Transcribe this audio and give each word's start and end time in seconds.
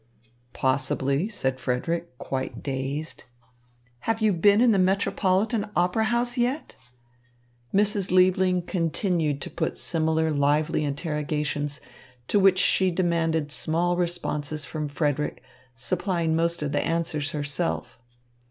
"Possibly," 0.53 1.29
said 1.29 1.59
Frederick, 1.59 2.17
quite 2.17 2.63
dazed. 2.63 3.25
"Have 3.99 4.19
you 4.19 4.33
been 4.33 4.59
in 4.59 4.71
the 4.71 4.79
Metropolitan 4.79 5.69
Opera 5.75 6.05
House 6.05 6.39
yet?" 6.39 6.75
Mrs. 7.71 8.09
Liebling 8.09 8.63
continued 8.65 9.41
to 9.43 9.51
put 9.51 9.77
similar 9.77 10.31
lively 10.31 10.83
interrogations, 10.83 11.81
to 12.29 12.39
which 12.39 12.57
she 12.57 12.89
demanded 12.89 13.51
small 13.51 13.95
responses 13.95 14.65
from 14.65 14.87
Frederick, 14.89 15.43
supplying 15.75 16.35
most 16.35 16.63
of 16.63 16.71
the 16.71 16.81
answers 16.83 17.29
herself. 17.29 17.99